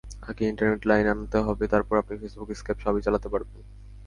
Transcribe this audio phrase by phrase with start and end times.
[0.21, 3.59] আগে internet line আনতে হবে, তারপর আপনি ফেসবুক, স্কাইপ—সবই চালাতে পারবেন।